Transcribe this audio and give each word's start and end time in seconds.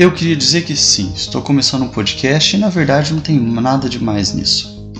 eu 0.00 0.10
queria 0.10 0.34
dizer 0.34 0.62
que 0.62 0.74
sim, 0.74 1.12
estou 1.14 1.42
começando 1.42 1.82
um 1.82 1.88
podcast 1.88 2.56
e 2.56 2.58
na 2.58 2.70
verdade 2.70 3.12
não 3.12 3.20
tem 3.20 3.38
nada 3.38 3.86
de 3.86 4.02
mais 4.02 4.32
nisso. 4.32 4.90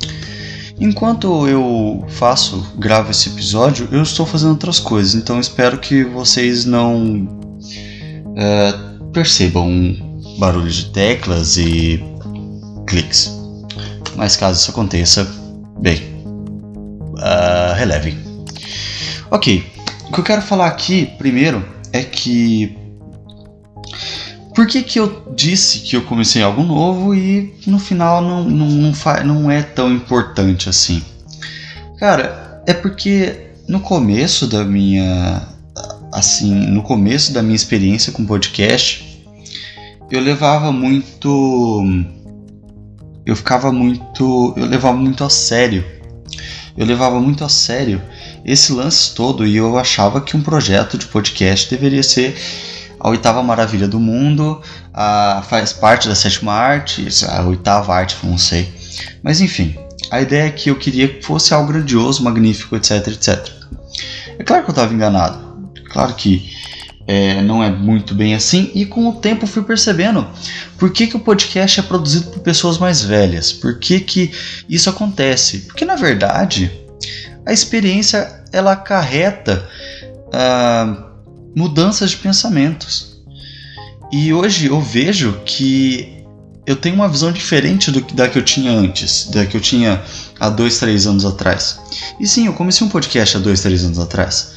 Enquanto 0.78 1.48
eu 1.48 2.04
faço, 2.06 2.70
gravo 2.76 3.10
esse 3.10 3.30
episódio, 3.30 3.88
eu 3.90 4.02
estou 4.02 4.26
fazendo 4.26 4.50
outras 4.50 4.78
coisas, 4.78 5.14
então 5.14 5.40
espero 5.40 5.78
que 5.78 6.04
vocês 6.04 6.66
não 6.66 7.22
uh, 8.26 9.10
percebam 9.10 9.96
barulho 10.38 10.70
de 10.70 10.90
teclas 10.90 11.56
e 11.56 12.04
cliques. 12.86 13.34
Mas 14.16 14.36
caso 14.36 14.60
isso 14.60 14.70
aconteça, 14.70 15.26
bem, 15.80 15.96
uh, 17.16 17.74
relevem. 17.74 18.18
Ok, 19.30 19.64
o 20.08 20.12
que 20.12 20.20
eu 20.20 20.24
quero 20.24 20.42
falar 20.42 20.66
aqui 20.66 21.06
primeiro 21.16 21.66
é 21.90 22.02
que 22.02 22.78
por 24.60 24.66
que, 24.66 24.82
que 24.82 25.00
eu 25.00 25.32
disse 25.34 25.78
que 25.78 25.96
eu 25.96 26.02
comecei 26.02 26.42
algo 26.42 26.62
novo 26.62 27.14
e 27.14 27.54
no 27.66 27.78
final 27.78 28.20
não, 28.20 28.44
não, 28.44 28.66
não, 28.66 28.92
não 29.24 29.50
é 29.50 29.62
tão 29.62 29.90
importante 29.90 30.68
assim? 30.68 31.02
Cara, 31.98 32.62
é 32.66 32.74
porque 32.74 33.52
no 33.66 33.80
começo 33.80 34.46
da 34.46 34.62
minha. 34.62 35.48
Assim, 36.12 36.52
no 36.66 36.82
começo 36.82 37.32
da 37.32 37.42
minha 37.42 37.56
experiência 37.56 38.12
com 38.12 38.26
podcast, 38.26 39.24
eu 40.10 40.20
levava 40.20 40.70
muito. 40.70 41.82
Eu 43.24 43.34
ficava 43.34 43.72
muito. 43.72 44.52
Eu 44.58 44.66
levava 44.66 44.98
muito 44.98 45.24
a 45.24 45.30
sério. 45.30 45.82
Eu 46.76 46.84
levava 46.84 47.18
muito 47.18 47.46
a 47.46 47.48
sério 47.48 48.02
esse 48.44 48.74
lance 48.74 49.14
todo 49.14 49.46
e 49.46 49.56
eu 49.56 49.78
achava 49.78 50.20
que 50.20 50.36
um 50.36 50.42
projeto 50.42 50.98
de 50.98 51.06
podcast 51.06 51.70
deveria 51.70 52.02
ser 52.02 52.36
a 53.00 53.08
oitava 53.08 53.42
maravilha 53.42 53.88
do 53.88 53.98
mundo, 53.98 54.60
a, 54.92 55.42
faz 55.48 55.72
parte 55.72 56.06
da 56.06 56.14
sétima 56.14 56.52
arte, 56.52 57.08
a 57.26 57.42
oitava 57.46 57.94
arte, 57.94 58.16
não 58.22 58.36
sei. 58.36 58.70
Mas 59.22 59.40
enfim, 59.40 59.74
a 60.10 60.20
ideia 60.20 60.46
é 60.48 60.50
que 60.50 60.70
eu 60.70 60.76
queria 60.76 61.08
que 61.08 61.22
fosse 61.22 61.54
algo 61.54 61.72
grandioso, 61.72 62.22
magnífico, 62.22 62.76
etc, 62.76 63.08
etc. 63.08 63.48
É 64.38 64.44
claro 64.44 64.64
que 64.64 64.70
eu 64.70 64.72
estava 64.72 64.92
enganado, 64.92 65.72
claro 65.90 66.14
que 66.14 66.50
é, 67.06 67.42
não 67.42 67.64
é 67.64 67.70
muito 67.70 68.14
bem 68.14 68.34
assim, 68.34 68.70
e 68.74 68.84
com 68.84 69.08
o 69.08 69.14
tempo 69.14 69.46
fui 69.46 69.62
percebendo 69.62 70.28
por 70.78 70.92
que, 70.92 71.06
que 71.06 71.16
o 71.16 71.20
podcast 71.20 71.80
é 71.80 71.82
produzido 71.82 72.30
por 72.30 72.40
pessoas 72.40 72.76
mais 72.78 73.02
velhas, 73.02 73.52
por 73.52 73.78
que, 73.78 73.98
que 73.98 74.30
isso 74.68 74.90
acontece. 74.90 75.60
Porque 75.60 75.84
na 75.84 75.96
verdade 75.96 76.70
a 77.46 77.52
experiência 77.52 78.44
ela 78.52 78.72
acarreta. 78.72 79.66
Uh, 80.28 81.09
mudanças 81.54 82.10
de 82.10 82.16
pensamentos. 82.16 83.20
E 84.12 84.32
hoje 84.32 84.66
eu 84.66 84.80
vejo 84.80 85.40
que 85.44 86.20
eu 86.66 86.76
tenho 86.76 86.94
uma 86.94 87.08
visão 87.08 87.32
diferente 87.32 87.90
do, 87.90 88.00
da 88.14 88.28
que 88.28 88.38
eu 88.38 88.44
tinha 88.44 88.72
antes, 88.72 89.28
da 89.30 89.46
que 89.46 89.56
eu 89.56 89.60
tinha 89.60 90.02
há 90.38 90.48
dois, 90.48 90.78
três 90.78 91.06
anos 91.06 91.24
atrás. 91.24 91.80
E 92.18 92.26
sim, 92.26 92.46
eu 92.46 92.52
comecei 92.52 92.86
um 92.86 92.90
podcast 92.90 93.36
há 93.36 93.40
dois, 93.40 93.60
três 93.60 93.84
anos 93.84 93.98
atrás. 93.98 94.52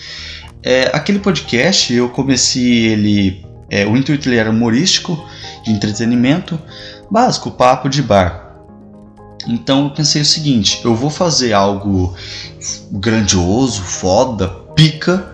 É, 0.62 0.92
aquele 0.94 1.20
podcast 1.20 1.94
eu 1.94 2.10
comecei 2.10 2.88
ele. 2.88 3.46
É, 3.70 3.86
o 3.86 3.98
intuito 3.98 4.30
ele 4.30 4.38
era 4.38 4.50
humorístico, 4.50 5.24
de 5.64 5.72
entretenimento, 5.72 6.60
básico, 7.10 7.52
papo 7.52 7.90
de 7.90 8.02
bar. 8.02 8.44
Então 9.48 9.86
eu 9.86 9.90
pensei 9.92 10.22
o 10.22 10.26
seguinte: 10.26 10.82
eu 10.84 10.96
vou 10.96 11.10
fazer 11.10 11.54
algo 11.54 12.16
grandioso, 12.92 13.82
foda, 13.82 14.48
pica, 14.76 15.33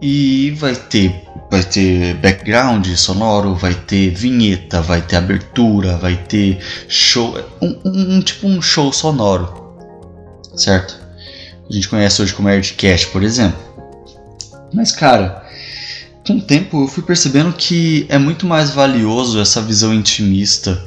e 0.00 0.50
vai 0.52 0.74
ter 0.74 1.26
vai 1.50 1.62
ter 1.62 2.14
background 2.14 2.86
sonoro, 2.94 3.54
vai 3.54 3.74
ter 3.74 4.10
vinheta, 4.10 4.82
vai 4.82 5.00
ter 5.00 5.16
abertura, 5.16 5.96
vai 5.96 6.16
ter 6.16 6.58
show, 6.88 7.38
um, 7.62 7.78
um, 7.84 8.16
um 8.16 8.20
tipo 8.20 8.46
um 8.46 8.60
show 8.60 8.92
sonoro, 8.92 9.76
certo? 10.56 10.98
A 11.68 11.72
gente 11.72 11.88
conhece 11.88 12.20
hoje 12.20 12.34
como 12.34 12.48
Nerdcast, 12.48 13.08
por 13.08 13.22
exemplo. 13.22 13.58
Mas 14.72 14.90
cara, 14.92 15.44
com 16.26 16.34
o 16.34 16.40
tempo 16.40 16.82
eu 16.82 16.88
fui 16.88 17.02
percebendo 17.02 17.52
que 17.52 18.06
é 18.08 18.18
muito 18.18 18.46
mais 18.46 18.70
valioso 18.70 19.40
essa 19.40 19.62
visão 19.62 19.94
intimista, 19.94 20.82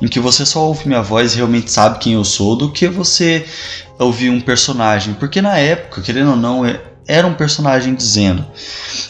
em 0.00 0.06
que 0.06 0.20
você 0.20 0.46
só 0.46 0.64
ouve 0.66 0.86
minha 0.86 1.02
voz 1.02 1.32
e 1.32 1.36
realmente 1.36 1.70
sabe 1.70 1.98
quem 1.98 2.12
eu 2.14 2.24
sou, 2.24 2.54
do 2.54 2.70
que 2.70 2.86
você 2.88 3.44
ouvir 3.98 4.30
um 4.30 4.40
personagem. 4.40 5.14
Porque 5.14 5.42
na 5.42 5.58
época, 5.58 6.02
querendo 6.02 6.30
ou 6.30 6.36
não, 6.36 6.64
é, 6.64 6.80
era 7.06 7.26
um 7.26 7.34
personagem 7.34 7.94
dizendo. 7.94 8.44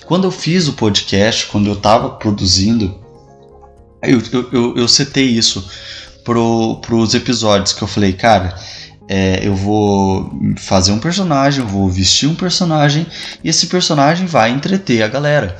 Quando 0.05 0.27
eu 0.27 0.31
fiz 0.31 0.69
o 0.69 0.75
podcast, 0.75 1.47
quando 1.47 1.67
eu 1.67 1.75
estava 1.75 2.11
produzindo, 2.11 2.99
eu, 4.03 4.21
eu, 4.33 4.49
eu, 4.53 4.77
eu 4.77 4.89
setei 4.89 5.27
isso 5.27 5.69
pro, 6.25 6.77
pros 6.81 7.15
episódios 7.15 7.73
que 7.73 7.83
eu 7.83 7.89
falei, 7.89 8.13
cara, 8.13 8.55
é, 9.09 9.41
eu 9.47 9.55
vou 9.55 10.31
fazer 10.59 10.93
um 10.93 10.99
personagem, 10.99 11.61
eu 11.61 11.69
vou 11.69 11.89
vestir 11.89 12.29
um 12.29 12.35
personagem 12.35 13.07
e 13.43 13.49
esse 13.49 13.69
personagem 13.69 14.27
vai 14.27 14.51
entreter 14.51 15.03
a 15.03 15.09
galera. 15.09 15.57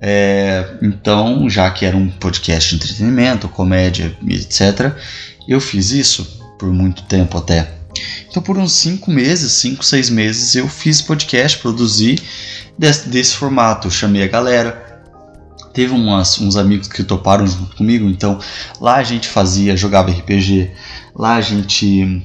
É, 0.00 0.76
então, 0.82 1.48
já 1.48 1.70
que 1.70 1.84
era 1.84 1.96
um 1.96 2.08
podcast 2.08 2.70
de 2.70 2.76
entretenimento, 2.76 3.48
comédia, 3.48 4.16
etc., 4.28 4.92
eu 5.48 5.60
fiz 5.60 5.90
isso 5.90 6.42
por 6.58 6.70
muito 6.70 7.02
tempo 7.04 7.38
até. 7.38 7.70
Então, 8.28 8.42
por 8.42 8.58
uns 8.58 8.72
5 8.72 9.10
meses, 9.10 9.52
5, 9.52 9.84
6 9.84 10.10
meses, 10.10 10.54
eu 10.54 10.68
fiz 10.68 11.00
podcast, 11.00 11.58
produzi 11.58 12.16
desse, 12.78 13.08
desse 13.08 13.36
formato. 13.36 13.86
Eu 13.86 13.90
chamei 13.90 14.22
a 14.22 14.28
galera. 14.28 15.02
Teve 15.72 15.92
umas, 15.92 16.38
uns 16.38 16.56
amigos 16.56 16.86
que 16.86 17.02
toparam 17.02 17.46
junto 17.46 17.76
comigo, 17.76 18.08
então 18.08 18.38
lá 18.80 18.94
a 18.94 19.02
gente 19.02 19.26
fazia, 19.26 19.76
jogava 19.76 20.08
RPG, 20.08 20.70
lá 21.16 21.34
a 21.34 21.40
gente 21.40 22.22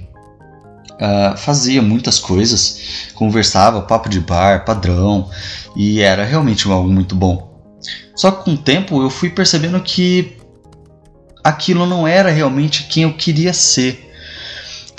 uh, 0.94 1.36
fazia 1.36 1.82
muitas 1.82 2.20
coisas, 2.20 3.10
conversava, 3.16 3.82
papo 3.82 4.08
de 4.08 4.20
bar, 4.20 4.66
padrão, 4.66 5.32
e 5.76 6.00
era 6.00 6.24
realmente 6.24 6.70
algo 6.70 6.90
muito 6.90 7.16
bom. 7.16 7.50
Só 8.16 8.30
que 8.32 8.44
com 8.44 8.54
o 8.54 8.58
tempo 8.58 9.02
eu 9.02 9.10
fui 9.10 9.30
percebendo 9.30 9.80
que 9.82 10.38
aquilo 11.44 11.86
não 11.86 12.08
era 12.08 12.30
realmente 12.30 12.84
quem 12.84 13.04
eu 13.04 13.14
queria 13.14 13.54
ser. 13.54 14.09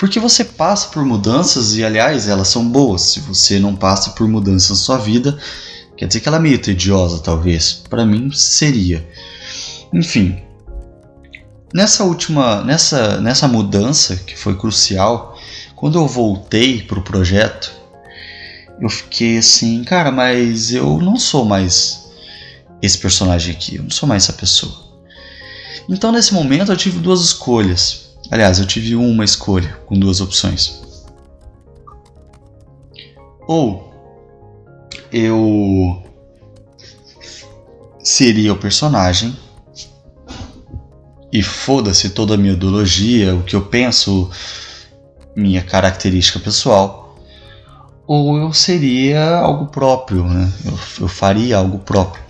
Porque 0.01 0.19
você 0.19 0.43
passa 0.43 0.87
por 0.87 1.05
mudanças 1.05 1.75
e, 1.75 1.85
aliás, 1.85 2.27
elas 2.27 2.47
são 2.47 2.67
boas. 2.67 3.03
Se 3.03 3.19
você 3.19 3.59
não 3.59 3.75
passa 3.75 4.09
por 4.09 4.27
mudanças 4.27 4.71
na 4.71 4.75
sua 4.75 4.97
vida, 4.97 5.37
quer 5.95 6.07
dizer 6.07 6.21
que 6.21 6.27
ela 6.27 6.37
é 6.37 6.39
meio 6.39 6.57
tediosa, 6.57 7.19
talvez. 7.19 7.83
Para 7.87 8.03
mim, 8.03 8.31
seria. 8.31 9.07
Enfim, 9.93 10.41
nessa 11.71 12.03
última, 12.03 12.63
nessa, 12.63 13.21
nessa 13.21 13.47
mudança 13.47 14.15
que 14.15 14.35
foi 14.35 14.57
crucial, 14.57 15.37
quando 15.75 15.99
eu 15.99 16.07
voltei 16.07 16.81
pro 16.81 17.03
projeto, 17.03 17.71
eu 18.81 18.89
fiquei 18.89 19.37
assim, 19.37 19.83
cara, 19.83 20.11
mas 20.11 20.73
eu 20.73 20.97
não 20.97 21.15
sou 21.15 21.45
mais 21.45 22.09
esse 22.81 22.97
personagem 22.97 23.53
aqui, 23.53 23.75
eu 23.75 23.83
não 23.83 23.91
sou 23.91 24.09
mais 24.09 24.23
essa 24.23 24.33
pessoa. 24.33 24.81
Então, 25.87 26.11
nesse 26.11 26.33
momento, 26.33 26.71
eu 26.71 26.77
tive 26.77 26.97
duas 26.97 27.21
escolhas. 27.21 28.10
Aliás, 28.31 28.59
eu 28.59 28.65
tive 28.65 28.95
uma 28.95 29.25
escolha 29.25 29.77
com 29.85 29.99
duas 29.99 30.21
opções. 30.21 30.81
Ou 33.45 33.93
eu 35.11 36.01
seria 38.01 38.53
o 38.53 38.57
personagem 38.57 39.35
e 41.31 41.43
foda-se 41.43 42.11
toda 42.11 42.35
a 42.35 42.37
minha 42.37 42.53
ideologia, 42.53 43.35
o 43.35 43.43
que 43.43 43.53
eu 43.53 43.65
penso, 43.65 44.29
minha 45.35 45.61
característica 45.61 46.39
pessoal, 46.39 47.17
ou 48.07 48.37
eu 48.37 48.53
seria 48.53 49.37
algo 49.39 49.67
próprio, 49.67 50.23
né? 50.25 50.51
eu, 50.65 50.79
eu 51.01 51.07
faria 51.09 51.57
algo 51.57 51.79
próprio, 51.79 52.23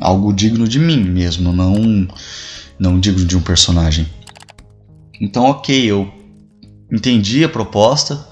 algo 0.00 0.32
digno 0.32 0.68
de 0.68 0.78
mim 0.78 1.02
mesmo, 1.02 1.52
não, 1.52 2.06
não 2.78 3.00
digno 3.00 3.24
de 3.24 3.36
um 3.36 3.42
personagem. 3.42 4.06
Então, 5.20 5.44
ok, 5.44 5.90
eu 5.90 6.12
entendi 6.90 7.44
a 7.44 7.48
proposta 7.48 8.26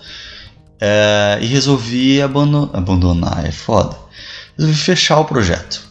é, 0.81 1.39
e 1.43 1.47
resolvi 1.47 2.21
abandonar, 2.21 3.45
é 3.45 3.53
foda. 3.53 3.97
Resolvi 4.57 4.79
fechar 4.79 5.21
o 5.21 5.25
projeto. 5.25 5.87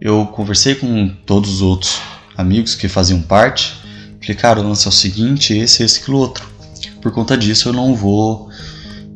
Eu 0.00 0.26
conversei 0.26 0.74
com 0.74 1.08
todos 1.26 1.54
os 1.54 1.62
outros 1.62 2.00
amigos 2.36 2.74
que 2.74 2.88
faziam 2.88 3.20
parte. 3.20 3.74
Falei, 4.20 4.36
cara, 4.36 4.60
o 4.60 4.68
lance 4.68 4.86
é 4.86 4.88
o 4.88 4.92
seguinte, 4.92 5.56
esse, 5.56 5.82
esse, 5.82 6.00
aquilo 6.00 6.18
outro. 6.18 6.48
Por 7.00 7.12
conta 7.12 7.36
disso 7.36 7.68
eu 7.68 7.72
não 7.72 7.94
vou. 7.94 8.50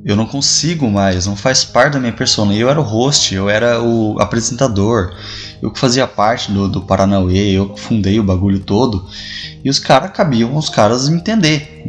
Eu 0.04 0.16
não 0.16 0.26
consigo 0.26 0.90
mais, 0.90 1.24
não 1.24 1.34
faz 1.34 1.64
parte 1.64 1.94
da 1.94 2.00
minha 2.00 2.12
persona. 2.12 2.52
Eu 2.54 2.68
era 2.68 2.78
o 2.78 2.82
host, 2.82 3.34
eu 3.34 3.48
era 3.48 3.80
o 3.82 4.20
apresentador, 4.20 5.14
eu 5.62 5.70
que 5.70 5.78
fazia 5.78 6.06
parte 6.06 6.52
do, 6.52 6.68
do 6.68 6.82
Paranauê, 6.82 7.52
eu 7.52 7.70
que 7.70 7.80
fundei 7.80 8.20
o 8.20 8.24
bagulho 8.24 8.60
todo. 8.60 9.08
E 9.64 9.70
os 9.70 9.78
caras 9.78 10.10
cabiam 10.10 10.54
os 10.56 10.68
caras 10.68 11.08
entender. 11.08 11.88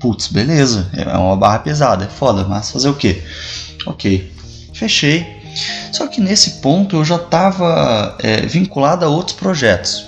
Putz, 0.00 0.28
beleza, 0.28 0.90
é 0.94 1.16
uma 1.16 1.36
barra 1.36 1.58
pesada, 1.58 2.04
é 2.06 2.08
foda, 2.08 2.44
mas 2.44 2.70
fazer 2.70 2.88
o 2.88 2.94
quê? 2.94 3.22
Ok, 3.86 4.32
fechei. 4.72 5.26
Só 5.92 6.06
que 6.06 6.20
nesse 6.20 6.62
ponto 6.62 6.96
eu 6.96 7.04
já 7.04 7.16
estava 7.16 8.16
é, 8.20 8.46
vinculado 8.46 9.04
a 9.04 9.08
outros 9.08 9.36
projetos. 9.36 10.06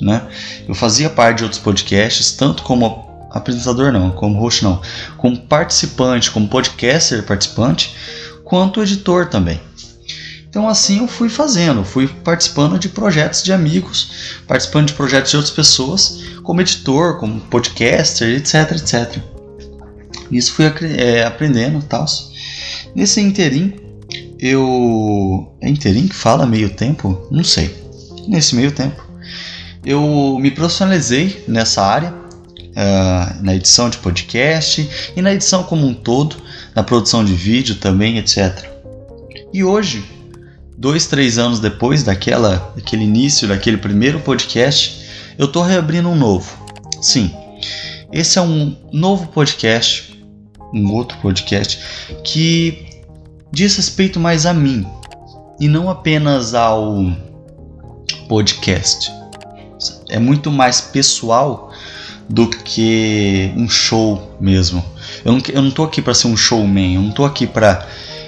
Né? 0.00 0.22
Eu 0.68 0.74
fazia 0.74 1.08
parte 1.08 1.38
de 1.38 1.44
outros 1.44 1.60
podcasts, 1.60 2.32
tanto 2.32 2.62
como 2.62 3.13
apresentador 3.34 3.92
não, 3.92 4.12
como 4.12 4.38
host 4.38 4.62
não, 4.62 4.80
como 5.16 5.36
participante, 5.36 6.30
como 6.30 6.48
podcaster 6.48 7.22
participante, 7.24 7.94
quanto 8.44 8.80
editor 8.80 9.26
também. 9.26 9.60
Então 10.48 10.68
assim 10.68 11.00
eu 11.00 11.08
fui 11.08 11.28
fazendo, 11.28 11.84
fui 11.84 12.06
participando 12.06 12.78
de 12.78 12.88
projetos 12.88 13.42
de 13.42 13.52
amigos, 13.52 14.38
participando 14.46 14.86
de 14.86 14.94
projetos 14.94 15.32
de 15.32 15.36
outras 15.36 15.54
pessoas, 15.54 16.20
como 16.44 16.60
editor, 16.60 17.18
como 17.18 17.40
podcaster, 17.40 18.28
etc, 18.36 18.70
etc. 18.72 19.18
Isso 20.30 20.52
fui 20.52 20.64
é, 20.96 21.24
aprendendo, 21.24 21.82
tal. 21.82 22.06
Nesse 22.94 23.20
interim, 23.20 23.74
eu 24.38 25.52
é 25.60 25.68
interim 25.68 26.06
que 26.06 26.14
fala 26.14 26.46
meio 26.46 26.70
tempo, 26.70 27.26
não 27.32 27.42
sei. 27.42 27.74
Nesse 28.28 28.54
meio 28.54 28.70
tempo, 28.70 29.02
eu 29.84 30.38
me 30.40 30.50
profissionalizei 30.50 31.44
nessa 31.48 31.84
área, 31.84 32.14
uh, 32.74 33.42
na 33.42 33.54
edição 33.54 33.88
de 33.88 33.98
podcast 33.98 34.88
e 35.16 35.22
na 35.22 35.32
edição 35.32 35.62
como 35.62 35.86
um 35.86 35.94
todo, 35.94 36.36
na 36.74 36.82
produção 36.82 37.24
de 37.24 37.34
vídeo 37.34 37.76
também, 37.76 38.18
etc. 38.18 38.68
E 39.52 39.62
hoje 39.62 40.04
dois, 40.76 41.06
três 41.06 41.38
anos 41.38 41.60
depois 41.60 42.02
daquela, 42.02 42.72
daquele 42.74 43.04
início, 43.04 43.48
daquele 43.48 43.76
primeiro 43.76 44.20
podcast, 44.20 45.06
eu 45.38 45.46
estou 45.46 45.62
reabrindo 45.62 46.08
um 46.08 46.16
novo. 46.16 46.56
Sim, 47.00 47.34
esse 48.12 48.38
é 48.38 48.42
um 48.42 48.76
novo 48.92 49.28
podcast, 49.28 50.22
um 50.72 50.92
outro 50.92 51.16
podcast 51.18 51.78
que 52.22 52.86
diz 53.52 53.76
respeito 53.76 54.18
mais 54.18 54.46
a 54.46 54.52
mim 54.52 54.86
e 55.60 55.68
não 55.68 55.88
apenas 55.88 56.54
ao 56.54 57.04
podcast. 58.28 59.12
É 60.08 60.18
muito 60.18 60.50
mais 60.50 60.80
pessoal 60.80 61.72
do 62.28 62.48
que 62.48 63.52
um 63.56 63.68
show 63.68 64.36
mesmo. 64.40 64.84
Eu 65.24 65.32
não, 65.32 65.42
eu 65.52 65.62
não 65.62 65.70
tô 65.70 65.84
aqui 65.84 66.00
para 66.00 66.14
ser 66.14 66.26
um 66.26 66.36
showman, 66.36 66.94
eu 66.94 67.02
não 67.02 67.10
tô 67.10 67.24
aqui 67.24 67.46
para 67.46 67.86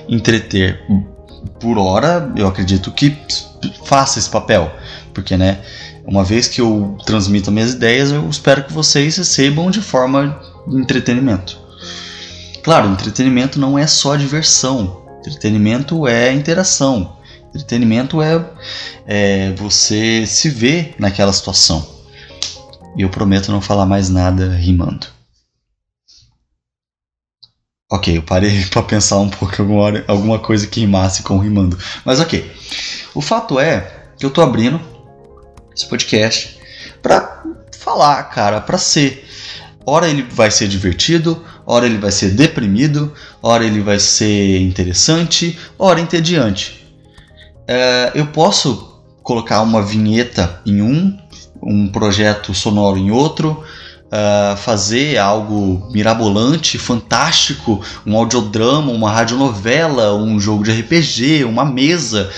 entreter 0.08 0.82
por 1.60 1.78
hora, 1.78 2.32
eu 2.37 2.46
acredito 2.46 2.90
que 2.90 3.16
faça 3.84 4.19
esse 4.19 4.28
papel, 4.28 4.70
porque, 5.14 5.37
né, 5.37 5.58
uma 6.04 6.22
vez 6.22 6.46
que 6.46 6.60
eu 6.60 6.96
transmito 7.04 7.50
minhas 7.50 7.72
ideias, 7.72 8.12
eu 8.12 8.28
espero 8.28 8.64
que 8.64 8.72
vocês 8.72 9.16
recebam 9.16 9.70
de 9.70 9.81
forma 9.81 10.40
de 10.66 10.76
entretenimento. 10.76 11.58
Claro, 12.62 12.90
entretenimento 12.90 13.58
não 13.58 13.78
é 13.78 13.87
só 13.87 14.16
diversão, 14.16 15.02
entretenimento 15.19 16.06
é 16.06 16.32
interação, 16.32 17.16
entretenimento 17.54 18.20
é, 18.20 18.44
é 19.06 19.52
você 19.52 20.26
se 20.26 20.48
ver 20.48 20.94
naquela 20.98 21.32
situação. 21.32 21.95
E 22.96 23.02
eu 23.02 23.08
prometo 23.08 23.50
não 23.50 23.60
falar 23.60 23.86
mais 23.86 24.08
nada 24.08 24.54
rimando. 24.54 25.06
Ok, 27.90 28.16
eu 28.16 28.22
parei 28.22 28.64
para 28.70 28.82
pensar 28.82 29.18
um 29.18 29.30
pouco 29.30 29.54
alguma, 29.60 30.04
alguma 30.08 30.38
coisa 30.38 30.66
que 30.66 30.80
rimasse 30.80 31.22
com 31.22 31.38
rimando. 31.38 31.78
Mas 32.04 32.20
ok. 32.20 32.50
O 33.14 33.20
fato 33.20 33.58
é 33.58 34.06
que 34.18 34.26
eu 34.26 34.30
tô 34.30 34.42
abrindo 34.42 34.80
esse 35.74 35.86
podcast 35.86 36.58
para 37.02 37.44
falar, 37.78 38.22
cara, 38.24 38.60
para 38.60 38.78
ser. 38.78 39.24
Ora 39.88 40.08
ele 40.08 40.22
vai 40.22 40.50
ser 40.50 40.66
divertido, 40.66 41.44
ora 41.64 41.86
ele 41.86 41.98
vai 41.98 42.10
ser 42.10 42.30
deprimido, 42.30 43.14
ora 43.40 43.64
ele 43.64 43.80
vai 43.80 44.00
ser 44.00 44.60
interessante, 44.60 45.56
ora 45.78 46.00
entediante. 46.00 46.84
É, 47.68 48.10
eu 48.14 48.26
posso 48.26 49.00
colocar 49.22 49.62
uma 49.62 49.82
vinheta 49.82 50.60
em 50.66 50.82
um, 50.82 51.16
um 51.66 51.88
projeto 51.88 52.54
sonoro 52.54 52.96
em 52.96 53.10
outro, 53.10 53.64
uh, 54.06 54.56
fazer 54.56 55.18
algo 55.18 55.88
mirabolante, 55.90 56.78
fantástico, 56.78 57.80
um 58.06 58.16
audiodrama, 58.16 58.92
uma 58.92 59.10
radionovela, 59.10 60.14
um 60.14 60.38
jogo 60.38 60.62
de 60.62 60.70
RPG, 60.70 61.44
uma 61.44 61.64
mesa. 61.64 62.30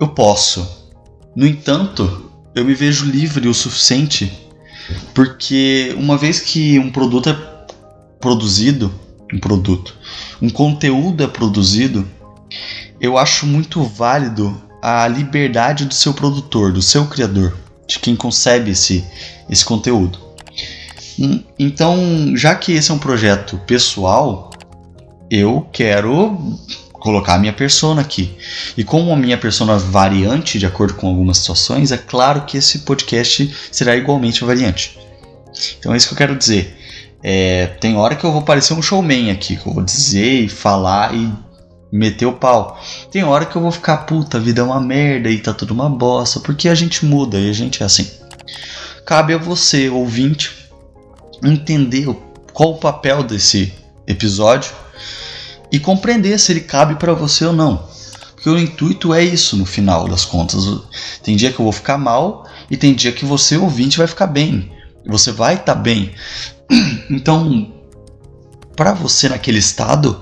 Eu 0.00 0.08
posso. 0.08 0.86
No 1.34 1.46
entanto, 1.46 2.30
eu 2.54 2.64
me 2.64 2.74
vejo 2.74 3.04
livre 3.06 3.48
o 3.48 3.54
suficiente 3.54 4.46
porque 5.12 5.94
uma 5.98 6.16
vez 6.16 6.40
que 6.40 6.78
um 6.78 6.90
produto 6.90 7.28
é 7.28 7.36
produzido, 8.20 8.92
um 9.32 9.38
produto, 9.38 9.94
um 10.40 10.48
conteúdo 10.48 11.24
é 11.24 11.26
produzido, 11.26 12.08
eu 13.00 13.18
acho 13.18 13.46
muito 13.46 13.82
válido 13.82 14.62
a 14.80 15.06
liberdade 15.08 15.84
do 15.84 15.94
seu 15.94 16.14
produtor, 16.14 16.72
do 16.72 16.80
seu 16.80 17.06
criador, 17.06 17.56
de 17.86 17.98
quem 17.98 18.16
concebe 18.16 18.70
esse, 18.70 19.04
esse 19.48 19.64
conteúdo. 19.64 20.18
Hum, 21.18 21.42
então, 21.58 22.36
já 22.36 22.54
que 22.54 22.72
esse 22.72 22.90
é 22.90 22.94
um 22.94 22.98
projeto 22.98 23.58
pessoal, 23.66 24.50
eu 25.30 25.66
quero 25.72 26.38
colocar 26.92 27.34
a 27.34 27.38
minha 27.38 27.52
persona 27.52 28.00
aqui. 28.00 28.36
E 28.76 28.84
como 28.84 29.12
a 29.12 29.16
minha 29.16 29.38
persona 29.38 29.78
variante 29.78 30.58
de 30.58 30.66
acordo 30.66 30.94
com 30.94 31.06
algumas 31.06 31.38
situações, 31.38 31.92
é 31.92 31.96
claro 31.96 32.42
que 32.42 32.58
esse 32.58 32.80
podcast 32.80 33.54
será 33.70 33.96
igualmente 33.96 34.44
variante. 34.44 34.98
Então 35.78 35.94
é 35.94 35.96
isso 35.96 36.08
que 36.08 36.14
eu 36.14 36.18
quero 36.18 36.36
dizer. 36.36 36.76
É, 37.22 37.66
tem 37.80 37.96
hora 37.96 38.14
que 38.14 38.24
eu 38.24 38.32
vou 38.32 38.42
parecer 38.42 38.74
um 38.74 38.82
showman 38.82 39.30
aqui, 39.30 39.56
que 39.56 39.66
eu 39.66 39.72
vou 39.72 39.82
dizer 39.82 40.42
e 40.42 40.48
falar 40.48 41.14
e 41.14 41.32
meter 41.90 42.26
o 42.26 42.32
pau. 42.32 42.80
Tem 43.10 43.24
hora 43.24 43.46
que 43.46 43.56
eu 43.56 43.62
vou 43.62 43.72
ficar, 43.72 43.98
puta, 43.98 44.38
a 44.38 44.40
vida 44.40 44.60
é 44.60 44.64
uma 44.64 44.80
merda 44.80 45.30
e 45.30 45.38
tá 45.38 45.52
tudo 45.52 45.72
uma 45.72 45.88
bosta, 45.88 46.40
porque 46.40 46.68
a 46.68 46.74
gente 46.74 47.04
muda 47.04 47.38
e 47.38 47.50
a 47.50 47.52
gente 47.52 47.82
é 47.82 47.86
assim. 47.86 48.10
Cabe 49.04 49.34
a 49.34 49.38
você, 49.38 49.88
ouvinte, 49.88 50.68
entender 51.42 52.06
qual 52.52 52.72
o 52.72 52.78
papel 52.78 53.22
desse 53.22 53.72
episódio 54.06 54.72
e 55.70 55.78
compreender 55.78 56.38
se 56.38 56.52
ele 56.52 56.60
cabe 56.60 56.96
para 56.96 57.14
você 57.14 57.44
ou 57.44 57.52
não. 57.52 57.88
Porque 58.34 58.48
o 58.48 58.58
intuito 58.58 59.12
é 59.12 59.24
isso 59.24 59.56
no 59.56 59.66
final 59.66 60.06
das 60.08 60.24
contas. 60.24 60.64
Tem 61.22 61.36
dia 61.36 61.52
que 61.52 61.58
eu 61.58 61.64
vou 61.64 61.72
ficar 61.72 61.98
mal 61.98 62.46
e 62.70 62.76
tem 62.76 62.94
dia 62.94 63.12
que 63.12 63.24
você, 63.24 63.56
ouvinte, 63.56 63.98
vai 63.98 64.06
ficar 64.06 64.26
bem. 64.26 64.72
Você 65.06 65.32
vai 65.32 65.54
estar 65.54 65.74
tá 65.74 65.80
bem. 65.80 66.12
Então, 67.08 67.72
para 68.74 68.92
você 68.92 69.28
naquele 69.28 69.58
estado. 69.58 70.20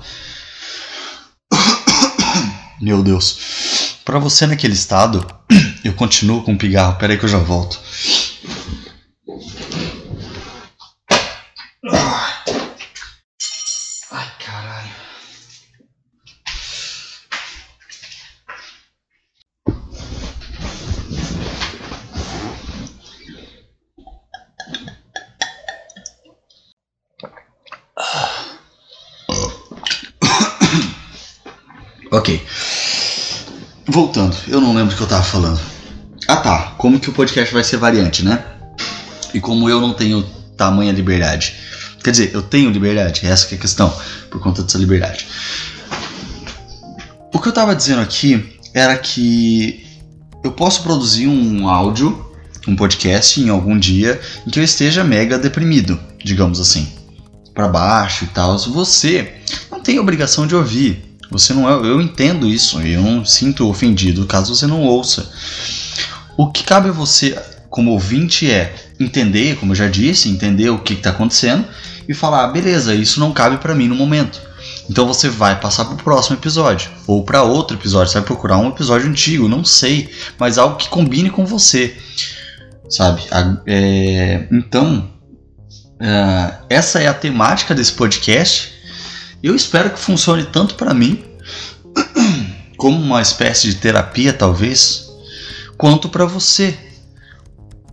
Meu 2.81 3.01
Deus. 3.01 3.99
Para 4.03 4.19
você 4.19 4.45
naquele 4.45 4.73
estado, 4.73 5.25
eu 5.83 5.93
continuo 5.93 6.43
com 6.43 6.53
o 6.53 6.57
pigarro. 6.57 6.97
Pera 6.97 7.13
aí 7.13 7.19
que 7.19 7.25
eu 7.25 7.29
já 7.29 7.39
volto. 7.39 7.79
Ok. 32.11 32.41
Voltando, 33.87 34.35
eu 34.95 34.95
não 34.95 34.95
lembro 34.95 34.95
o 34.95 34.97
que 34.97 35.03
eu 35.03 35.07
tava 35.07 35.23
falando. 35.23 35.59
Ah 36.27 36.37
tá, 36.37 36.73
como 36.77 36.99
que 36.99 37.09
o 37.09 37.13
podcast 37.13 37.53
vai 37.53 37.63
ser 37.63 37.77
variante, 37.77 38.23
né? 38.23 38.43
E 39.33 39.39
como 39.39 39.69
eu 39.69 39.81
não 39.81 39.93
tenho 39.93 40.23
tamanha 40.57 40.91
liberdade. 40.91 41.55
Quer 42.03 42.11
dizer, 42.11 42.31
eu 42.33 42.41
tenho 42.41 42.69
liberdade, 42.69 43.25
essa 43.25 43.53
é 43.53 43.57
a 43.57 43.59
questão, 43.59 43.93
por 44.29 44.39
conta 44.39 44.63
dessa 44.63 44.77
liberdade. 44.77 45.27
O 47.33 47.39
que 47.39 47.49
eu 47.49 47.51
tava 47.51 47.75
dizendo 47.75 48.01
aqui 48.01 48.57
era 48.73 48.97
que 48.97 49.85
eu 50.43 50.51
posso 50.51 50.83
produzir 50.83 51.27
um 51.27 51.67
áudio, 51.67 52.31
um 52.67 52.75
podcast 52.75 53.41
em 53.41 53.49
algum 53.49 53.77
dia 53.77 54.19
em 54.47 54.49
que 54.49 54.59
eu 54.59 54.63
esteja 54.63 55.03
mega 55.03 55.37
deprimido, 55.37 55.99
digamos 56.23 56.59
assim, 56.59 56.87
para 57.53 57.67
baixo 57.67 58.25
e 58.25 58.27
tal. 58.27 58.57
Você 58.57 59.33
não 59.69 59.81
tem 59.81 59.99
obrigação 59.99 60.47
de 60.47 60.55
ouvir. 60.55 61.04
Você 61.31 61.53
não 61.53 61.69
é, 61.69 61.73
eu 61.73 62.01
entendo 62.01 62.47
isso 62.47 62.81
e 62.81 62.93
eu 62.93 63.01
não 63.01 63.25
sinto 63.25 63.67
ofendido 63.67 64.25
caso 64.25 64.55
você 64.55 64.67
não 64.67 64.81
ouça. 64.81 65.29
O 66.37 66.51
que 66.51 66.63
cabe 66.63 66.89
a 66.89 66.91
você 66.91 67.37
como 67.69 67.91
ouvinte 67.91 68.49
é 68.49 68.73
entender, 68.99 69.57
como 69.57 69.71
eu 69.71 69.75
já 69.75 69.87
disse, 69.87 70.29
entender 70.29 70.69
o 70.69 70.79
que 70.79 70.93
está 70.93 71.09
acontecendo 71.09 71.65
e 72.07 72.13
falar, 72.13 72.45
ah, 72.45 72.47
beleza, 72.47 72.93
isso 72.93 73.19
não 73.19 73.31
cabe 73.31 73.57
para 73.57 73.75
mim 73.75 73.87
no 73.87 73.95
momento. 73.95 74.41
Então 74.89 75.07
você 75.07 75.29
vai 75.29 75.59
passar 75.59 75.85
para 75.85 75.95
o 75.95 75.97
próximo 75.97 76.37
episódio 76.37 76.91
ou 77.07 77.23
para 77.23 77.43
outro 77.43 77.75
episódio, 77.75 78.11
você 78.11 78.19
vai 78.19 78.27
procurar 78.27 78.57
um 78.57 78.69
episódio 78.69 79.09
antigo, 79.09 79.49
não 79.49 79.63
sei, 79.63 80.09
mas 80.37 80.57
algo 80.57 80.77
que 80.77 80.87
combine 80.89 81.29
com 81.29 81.45
você, 81.45 81.95
sabe? 82.89 83.23
É, 83.65 84.47
então 84.51 85.09
é, 85.99 86.53
essa 86.69 86.99
é 87.01 87.07
a 87.07 87.13
temática 87.13 87.73
desse 87.73 87.93
podcast 87.93 88.74
eu 89.47 89.55
espero 89.55 89.91
que 89.91 89.99
funcione 89.99 90.43
tanto 90.43 90.75
para 90.75 90.93
mim 90.93 91.23
como 92.77 92.99
uma 92.99 93.21
espécie 93.21 93.67
de 93.67 93.75
terapia, 93.75 94.33
talvez, 94.33 95.07
quanto 95.77 96.09
para 96.09 96.25
você. 96.25 96.77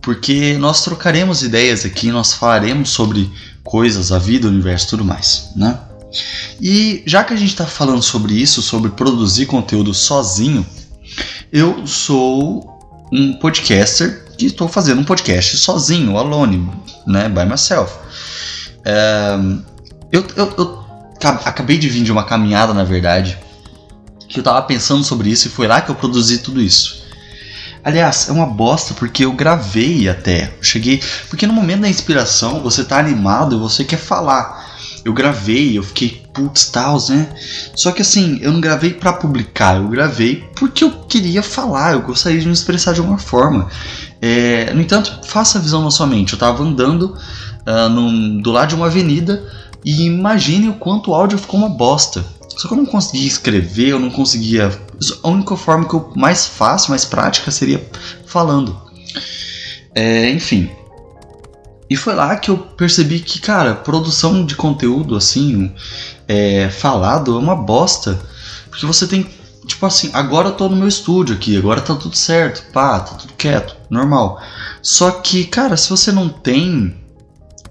Porque 0.01 0.57
nós 0.57 0.83
trocaremos 0.83 1.43
ideias 1.43 1.85
aqui, 1.85 2.11
nós 2.11 2.33
falaremos 2.33 2.89
sobre 2.89 3.31
coisas, 3.63 4.11
a 4.11 4.17
vida, 4.17 4.47
o 4.47 4.49
universo, 4.49 4.89
tudo 4.89 5.05
mais, 5.05 5.51
né? 5.55 5.79
E 6.59 7.03
já 7.05 7.23
que 7.23 7.33
a 7.33 7.37
gente 7.37 7.51
está 7.51 7.65
falando 7.65 8.01
sobre 8.01 8.33
isso, 8.33 8.61
sobre 8.61 8.91
produzir 8.91 9.45
conteúdo 9.45 9.93
sozinho, 9.93 10.65
eu 11.51 11.85
sou 11.87 13.07
um 13.11 13.33
podcaster 13.33 14.25
que 14.37 14.47
estou 14.47 14.67
fazendo 14.67 15.01
um 15.01 15.05
podcast 15.05 15.57
sozinho, 15.57 16.17
alone, 16.17 16.69
né, 17.05 17.29
by 17.29 17.45
myself. 17.45 17.93
É, 18.83 19.35
eu, 20.11 20.25
eu, 20.35 20.53
eu 20.57 20.82
acabei 21.29 21.77
de 21.77 21.89
vir 21.89 22.03
de 22.03 22.11
uma 22.11 22.23
caminhada, 22.23 22.73
na 22.73 22.83
verdade, 22.83 23.37
que 24.27 24.39
eu 24.39 24.43
tava 24.43 24.61
pensando 24.63 25.03
sobre 25.03 25.29
isso 25.29 25.47
e 25.47 25.51
foi 25.51 25.67
lá 25.67 25.81
que 25.81 25.89
eu 25.89 25.95
produzi 25.95 26.39
tudo 26.39 26.61
isso. 26.61 27.03
Aliás, 27.83 28.29
é 28.29 28.31
uma 28.31 28.45
bosta 28.45 28.93
porque 28.93 29.25
eu 29.25 29.33
gravei 29.33 30.07
até. 30.07 30.53
Eu 30.57 30.63
cheguei. 30.63 31.01
Porque 31.29 31.45
no 31.45 31.53
momento 31.53 31.81
da 31.81 31.89
inspiração 31.89 32.61
você 32.61 32.83
tá 32.83 32.97
animado 32.97 33.55
e 33.55 33.59
você 33.59 33.83
quer 33.83 33.99
falar. 33.99 34.71
Eu 35.03 35.11
gravei, 35.11 35.77
eu 35.77 35.83
fiquei 35.83 36.23
putz, 36.33 36.69
tal, 36.69 36.97
né? 37.09 37.27
Só 37.75 37.91
que 37.91 38.01
assim, 38.01 38.39
eu 38.41 38.53
não 38.53 38.61
gravei 38.61 38.93
para 38.93 39.11
publicar, 39.11 39.75
eu 39.75 39.87
gravei 39.89 40.49
porque 40.55 40.83
eu 40.83 40.91
queria 40.91 41.43
falar, 41.43 41.91
eu 41.91 42.01
gostaria 42.01 42.39
de 42.39 42.47
me 42.47 42.53
expressar 42.53 42.93
de 42.93 43.01
alguma 43.01 43.17
forma. 43.17 43.67
É, 44.21 44.73
no 44.73 44.81
entanto, 44.81 45.19
faça 45.25 45.59
a 45.59 45.61
visão 45.61 45.83
na 45.83 45.91
sua 45.91 46.07
mente. 46.07 46.31
Eu 46.31 46.39
tava 46.39 46.63
andando 46.63 47.17
uh, 47.67 47.89
num, 47.89 48.41
do 48.41 48.49
lado 48.51 48.69
de 48.69 48.75
uma 48.75 48.85
avenida 48.85 49.43
e 49.83 50.03
imagine 50.03 50.69
o 50.69 50.73
quanto 50.73 51.11
o 51.11 51.15
áudio 51.15 51.37
ficou 51.37 51.59
uma 51.59 51.69
bosta. 51.69 52.25
Só 52.55 52.67
que 52.67 52.73
eu 52.73 52.77
não 52.77 52.85
conseguia 52.85 53.27
escrever, 53.27 53.89
eu 53.89 53.99
não 53.99 54.09
conseguia. 54.09 54.71
A 55.23 55.27
única 55.27 55.55
forma 55.57 55.87
que 55.87 55.93
eu 55.93 56.11
mais 56.15 56.45
fácil, 56.45 56.91
mais 56.91 57.03
prática 57.03 57.51
seria 57.51 57.85
falando. 58.25 58.79
É, 59.93 60.29
enfim. 60.29 60.69
E 61.89 61.95
foi 61.95 62.15
lá 62.15 62.35
que 62.35 62.49
eu 62.49 62.57
percebi 62.57 63.19
que, 63.19 63.39
cara, 63.39 63.75
produção 63.75 64.45
de 64.45 64.55
conteúdo 64.55 65.15
assim, 65.15 65.71
é, 66.27 66.69
falado, 66.69 67.35
é 67.35 67.39
uma 67.39 67.55
bosta. 67.55 68.19
Porque 68.69 68.85
você 68.85 69.07
tem. 69.07 69.27
Tipo 69.65 69.85
assim, 69.85 70.09
agora 70.13 70.49
eu 70.49 70.53
tô 70.53 70.67
no 70.67 70.75
meu 70.75 70.87
estúdio 70.87 71.35
aqui, 71.35 71.55
agora 71.55 71.79
tá 71.79 71.95
tudo 71.95 72.17
certo, 72.17 72.69
pá, 72.73 72.99
tá 72.99 73.15
tudo 73.15 73.33
quieto, 73.33 73.77
normal. 73.89 74.41
Só 74.81 75.09
que, 75.11 75.45
cara, 75.45 75.77
se 75.77 75.89
você 75.89 76.11
não 76.11 76.27
tem 76.27 76.93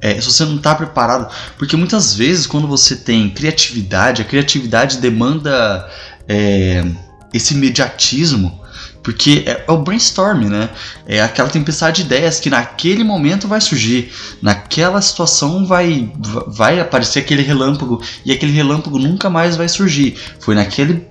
é, 0.02 0.21
se 0.21 0.26
você 0.26 0.44
não 0.44 0.56
está 0.56 0.75
preparado, 0.75 1.32
porque 1.56 1.76
muitas 1.76 2.12
vezes 2.12 2.44
quando 2.44 2.66
você 2.66 2.97
tem 2.97 3.30
criatividade, 3.30 4.21
a 4.21 4.25
criatividade 4.25 4.99
demanda 4.99 5.88
é, 6.28 6.85
esse 7.32 7.54
imediatismo, 7.54 8.61
porque 9.00 9.44
é, 9.47 9.64
é, 9.66 9.73
o 9.73 9.78
brainstorm, 9.78 10.49
né? 10.49 10.71
É 11.06 11.23
aquela 11.23 11.49
tempestade 11.49 12.02
de 12.02 12.06
ideias 12.06 12.40
que 12.40 12.50
naquele 12.50 13.04
momento 13.04 13.47
vai 13.47 13.61
surgir, 13.61 14.12
naquela 14.40 15.00
situação 15.00 15.64
vai, 15.64 16.12
vai 16.49 16.80
aparecer 16.80 17.21
aquele 17.21 17.42
relâmpago 17.42 18.02
e 18.25 18.32
aquele 18.32 18.52
relâmpago 18.52 18.99
nunca 18.99 19.30
mais 19.30 19.56
vai 19.56 19.68
surgir. 19.68 20.16
Foi 20.40 20.54
naquele 20.54 21.06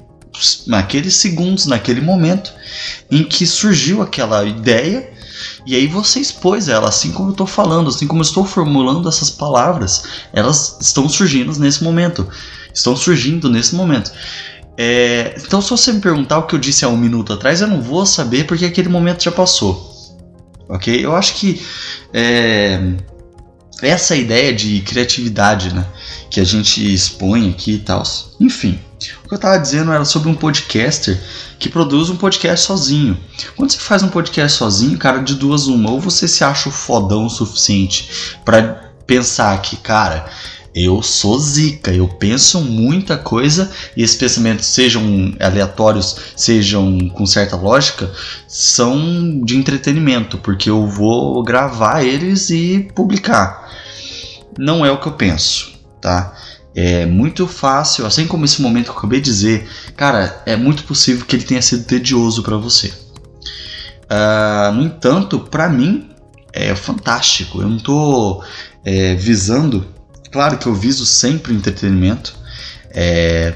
naqueles 0.65 1.15
segundos, 1.15 1.65
naquele 1.65 1.99
momento 1.99 2.53
em 3.09 3.21
que 3.21 3.45
surgiu 3.45 4.01
aquela 4.01 4.45
ideia 4.45 5.10
e 5.65 5.75
aí 5.75 5.87
você 5.87 6.19
expôs 6.19 6.67
ela, 6.67 6.89
assim 6.89 7.11
como 7.11 7.29
eu 7.29 7.31
estou 7.31 7.47
falando, 7.47 7.89
assim 7.89 8.07
como 8.07 8.21
eu 8.21 8.25
estou 8.25 8.45
formulando 8.45 9.07
essas 9.07 9.29
palavras, 9.29 10.03
elas 10.33 10.77
estão 10.81 11.07
surgindo 11.07 11.57
nesse 11.59 11.83
momento. 11.83 12.27
Estão 12.73 12.95
surgindo 12.95 13.49
nesse 13.49 13.75
momento. 13.75 14.11
É, 14.77 15.35
então, 15.37 15.61
se 15.61 15.69
você 15.69 15.91
me 15.91 15.99
perguntar 15.99 16.39
o 16.39 16.47
que 16.47 16.55
eu 16.55 16.59
disse 16.59 16.85
há 16.85 16.87
um 16.87 16.97
minuto 16.97 17.33
atrás, 17.33 17.61
eu 17.61 17.67
não 17.67 17.81
vou 17.81 18.05
saber 18.05 18.45
porque 18.45 18.65
aquele 18.65 18.89
momento 18.89 19.23
já 19.23 19.31
passou. 19.31 19.91
Ok? 20.69 21.05
Eu 21.05 21.15
acho 21.15 21.35
que 21.35 21.61
é, 22.13 22.79
essa 23.81 24.15
ideia 24.15 24.53
de 24.53 24.81
criatividade 24.81 25.73
né, 25.73 25.85
que 26.29 26.39
a 26.39 26.43
gente 26.43 26.93
expõe 26.93 27.49
aqui 27.49 27.73
e 27.73 27.79
tal. 27.79 28.03
Enfim, 28.39 28.79
o 29.23 29.27
que 29.27 29.33
eu 29.33 29.35
estava 29.35 29.57
dizendo 29.57 29.91
era 29.91 30.05
sobre 30.05 30.29
um 30.29 30.35
podcaster 30.35 31.19
que 31.57 31.69
produz 31.69 32.09
um 32.09 32.15
podcast 32.15 32.65
sozinho. 32.65 33.17
Quando 33.55 33.71
você 33.71 33.79
faz 33.79 34.03
um 34.03 34.09
podcast 34.09 34.57
sozinho, 34.57 34.97
cara, 34.97 35.19
de 35.19 35.35
duas 35.35 35.67
uma, 35.67 35.91
ou 35.91 35.99
você 35.99 36.27
se 36.27 36.43
acha 36.43 36.69
o 36.69 36.71
fodão 36.71 37.25
o 37.25 37.29
suficiente 37.29 38.37
para 38.45 38.91
pensar 39.05 39.59
que, 39.61 39.77
cara, 39.77 40.25
eu 40.73 41.03
sou 41.03 41.37
zica, 41.37 41.91
eu 41.91 42.07
penso 42.07 42.61
muita 42.61 43.17
coisa 43.17 43.69
e 43.95 44.03
esses 44.03 44.15
pensamentos, 44.15 44.67
sejam 44.67 45.33
aleatórios, 45.39 46.15
sejam 46.35 47.09
com 47.09 47.25
certa 47.25 47.57
lógica, 47.57 48.09
são 48.47 49.41
de 49.43 49.57
entretenimento, 49.57 50.37
porque 50.37 50.69
eu 50.69 50.87
vou 50.87 51.43
gravar 51.43 52.03
eles 52.03 52.49
e 52.49 52.89
publicar. 52.95 53.69
Não 54.57 54.85
é 54.85 54.91
o 54.91 54.99
que 54.99 55.07
eu 55.07 55.13
penso, 55.13 55.73
tá? 56.01 56.33
É 56.73 57.05
muito 57.05 57.45
fácil, 57.47 58.05
assim 58.05 58.25
como 58.25 58.45
esse 58.45 58.61
momento 58.61 58.85
que 58.85 58.91
eu 58.91 58.97
acabei 58.97 59.19
de 59.19 59.25
dizer, 59.25 59.67
cara, 59.95 60.41
é 60.45 60.55
muito 60.55 60.83
possível 60.85 61.25
que 61.25 61.35
ele 61.35 61.43
tenha 61.43 61.61
sido 61.61 61.83
tedioso 61.83 62.43
para 62.43 62.55
você. 62.55 62.93
Uh, 64.09 64.71
no 64.73 64.83
entanto, 64.83 65.39
para 65.39 65.67
mim 65.69 66.09
é 66.53 66.73
fantástico. 66.75 67.61
Eu 67.61 67.69
não 67.69 67.77
tô 67.77 68.43
é, 68.83 69.15
visando, 69.15 69.85
claro 70.31 70.57
que 70.57 70.67
eu 70.67 70.73
viso 70.73 71.05
sempre 71.05 71.53
entretenimento, 71.53 72.35
é, 72.93 73.53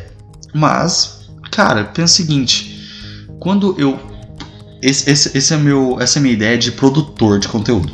mas, 0.53 1.29
cara, 1.51 1.83
pensa 1.85 2.13
o 2.13 2.15
seguinte: 2.17 3.27
quando 3.39 3.75
eu 3.77 3.99
esse, 4.81 5.09
esse, 5.09 5.37
esse 5.37 5.53
é 5.53 5.57
meu, 5.57 5.97
essa 5.99 6.17
é 6.17 6.19
a 6.19 6.21
minha 6.21 6.33
ideia 6.33 6.57
de 6.57 6.71
produtor 6.71 7.39
de 7.39 7.47
conteúdo. 7.47 7.91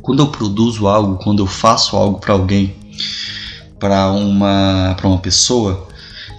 Quando 0.00 0.20
eu 0.20 0.28
produzo 0.28 0.86
algo, 0.88 1.22
quando 1.22 1.42
eu 1.42 1.46
faço 1.46 1.96
algo 1.96 2.18
para 2.18 2.32
alguém, 2.32 2.74
para 3.78 4.10
uma, 4.10 4.94
para 4.96 5.08
uma 5.08 5.18
pessoa, 5.18 5.88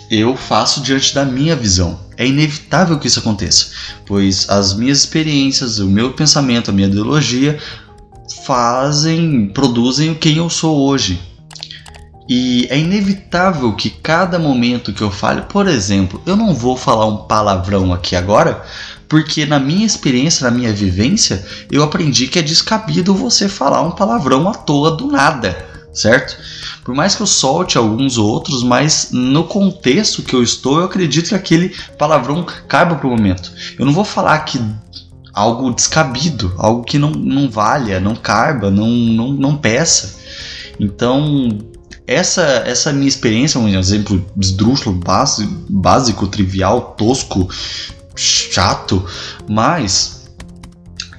eu 0.09 0.35
faço 0.35 0.81
diante 0.81 1.13
da 1.13 1.23
minha 1.23 1.55
visão. 1.55 1.99
É 2.17 2.27
inevitável 2.27 2.99
que 2.99 3.07
isso 3.07 3.19
aconteça, 3.19 3.67
pois 4.05 4.49
as 4.49 4.73
minhas 4.73 4.99
experiências, 4.99 5.79
o 5.79 5.87
meu 5.87 6.13
pensamento, 6.13 6.69
a 6.69 6.73
minha 6.73 6.87
ideologia 6.87 7.57
fazem, 8.45 9.47
produzem 9.53 10.13
quem 10.13 10.37
eu 10.37 10.49
sou 10.49 10.77
hoje. 10.81 11.19
E 12.27 12.67
é 12.69 12.77
inevitável 12.77 13.73
que 13.73 13.89
cada 13.89 14.37
momento 14.37 14.93
que 14.93 15.01
eu 15.01 15.09
fale, 15.09 15.41
por 15.43 15.67
exemplo, 15.67 16.21
eu 16.25 16.35
não 16.35 16.53
vou 16.53 16.75
falar 16.75 17.07
um 17.07 17.17
palavrão 17.17 17.93
aqui 17.93 18.15
agora, 18.15 18.63
porque 19.07 19.45
na 19.45 19.59
minha 19.59 19.85
experiência, 19.85 20.43
na 20.47 20.55
minha 20.55 20.71
vivência, 20.71 21.43
eu 21.71 21.81
aprendi 21.81 22.27
que 22.27 22.37
é 22.37 22.41
descabido 22.43 23.15
você 23.15 23.49
falar 23.49 23.81
um 23.81 23.91
palavrão 23.91 24.47
à 24.47 24.53
toa 24.53 24.91
do 24.91 25.07
nada 25.07 25.68
certo? 25.99 26.37
Por 26.83 26.95
mais 26.95 27.15
que 27.15 27.21
eu 27.21 27.27
solte 27.27 27.77
alguns 27.77 28.17
outros, 28.17 28.63
mas 28.63 29.09
no 29.11 29.43
contexto 29.43 30.23
que 30.23 30.33
eu 30.33 30.41
estou, 30.41 30.79
eu 30.79 30.85
acredito 30.85 31.29
que 31.29 31.35
aquele 31.35 31.75
palavrão 31.97 32.45
caiba 32.67 32.95
para 32.95 33.07
o 33.07 33.11
momento. 33.11 33.51
Eu 33.77 33.85
não 33.85 33.93
vou 33.93 34.05
falar 34.05 34.39
que 34.39 34.59
algo 35.33 35.71
descabido, 35.71 36.53
algo 36.57 36.83
que 36.83 36.97
não, 36.97 37.11
não 37.11 37.49
valha, 37.49 37.99
não 37.99 38.15
caiba, 38.15 38.71
não, 38.71 38.87
não, 38.87 39.33
não 39.33 39.57
peça. 39.57 40.17
Então, 40.79 41.49
essa, 42.07 42.43
essa 42.65 42.93
minha 42.93 43.07
experiência, 43.07 43.59
um 43.59 43.67
exemplo 43.67 44.25
esdrúxulo, 44.39 44.99
básico, 45.69 46.27
trivial, 46.27 46.95
tosco, 46.97 47.49
chato, 48.15 49.05
mas 49.47 50.29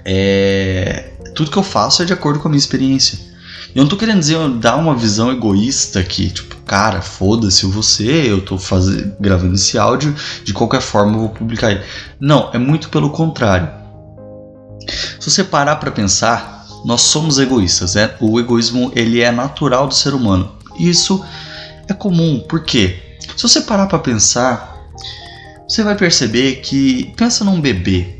é, 0.04 1.12
tudo 1.34 1.50
que 1.50 1.58
eu 1.58 1.62
faço 1.62 2.02
é 2.02 2.06
de 2.06 2.12
acordo 2.12 2.40
com 2.40 2.48
a 2.48 2.50
minha 2.50 2.58
experiência. 2.58 3.29
Eu 3.74 3.82
não 3.82 3.88
tô 3.88 3.96
querendo 3.96 4.18
dizer 4.18 4.36
dar 4.58 4.76
uma 4.76 4.96
visão 4.96 5.30
egoísta 5.30 6.00
aqui, 6.00 6.30
tipo, 6.30 6.56
cara, 6.62 7.00
foda-se 7.00 7.66
você, 7.66 8.30
eu 8.30 8.40
tô 8.40 8.58
fazendo, 8.58 9.14
gravando 9.20 9.54
esse 9.54 9.78
áudio, 9.78 10.14
de 10.42 10.52
qualquer 10.52 10.80
forma 10.80 11.12
eu 11.12 11.20
vou 11.20 11.28
publicar 11.28 11.70
ele. 11.70 11.82
Não, 12.18 12.50
é 12.52 12.58
muito 12.58 12.88
pelo 12.88 13.10
contrário. 13.10 13.68
Se 15.20 15.30
você 15.30 15.44
parar 15.44 15.76
para 15.76 15.90
pensar, 15.90 16.66
nós 16.84 17.02
somos 17.02 17.38
egoístas, 17.38 17.94
né? 17.94 18.10
O 18.20 18.40
egoísmo 18.40 18.90
ele 18.96 19.20
é 19.20 19.30
natural 19.30 19.86
do 19.86 19.94
ser 19.94 20.14
humano. 20.14 20.52
Isso 20.78 21.24
é 21.88 21.92
comum, 21.92 22.40
por 22.48 22.64
quê? 22.64 23.18
Se 23.36 23.42
você 23.42 23.60
parar 23.60 23.86
para 23.86 23.98
pensar, 23.98 24.76
você 25.68 25.84
vai 25.84 25.94
perceber 25.94 26.56
que 26.56 27.12
pensa 27.16 27.44
num 27.44 27.60
bebê. 27.60 28.18